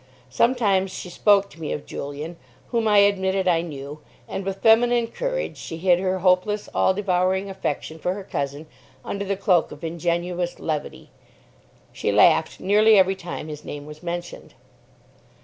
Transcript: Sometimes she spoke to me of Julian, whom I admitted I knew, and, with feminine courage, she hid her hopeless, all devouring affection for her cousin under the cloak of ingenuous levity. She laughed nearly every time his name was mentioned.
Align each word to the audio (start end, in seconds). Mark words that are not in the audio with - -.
Sometimes 0.31 0.89
she 0.89 1.11
spoke 1.11 1.47
to 1.51 1.61
me 1.61 1.71
of 1.71 1.85
Julian, 1.85 2.37
whom 2.69 2.87
I 2.87 2.97
admitted 3.05 3.47
I 3.47 3.61
knew, 3.61 3.99
and, 4.27 4.43
with 4.43 4.63
feminine 4.63 5.05
courage, 5.05 5.57
she 5.57 5.77
hid 5.77 5.99
her 5.99 6.17
hopeless, 6.17 6.67
all 6.73 6.95
devouring 6.95 7.51
affection 7.51 7.99
for 7.99 8.15
her 8.15 8.23
cousin 8.23 8.65
under 9.05 9.23
the 9.25 9.37
cloak 9.37 9.71
of 9.71 9.83
ingenuous 9.83 10.59
levity. 10.59 11.11
She 11.93 12.11
laughed 12.11 12.59
nearly 12.59 12.97
every 12.97 13.15
time 13.15 13.47
his 13.47 13.63
name 13.63 13.85
was 13.85 14.01
mentioned. 14.01 14.55